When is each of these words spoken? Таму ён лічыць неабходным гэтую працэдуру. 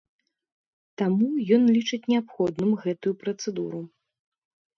Таму 1.01 1.27
ён 1.57 1.61
лічыць 1.75 1.99
неабходным 2.15 2.71
гэтую 2.87 3.13
працэдуру. 3.21 3.85